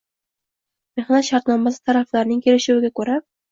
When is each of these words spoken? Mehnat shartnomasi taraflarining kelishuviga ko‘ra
Mehnat 1.01 1.27
shartnomasi 1.29 1.81
taraflarining 1.91 2.43
kelishuviga 2.49 2.93
ko‘ra 3.01 3.23